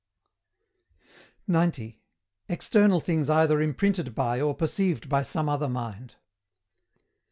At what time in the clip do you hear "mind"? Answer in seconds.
5.69-6.15